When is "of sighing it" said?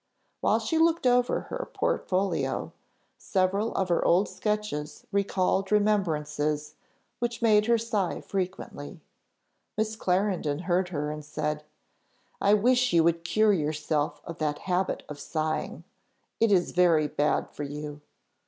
15.07-16.51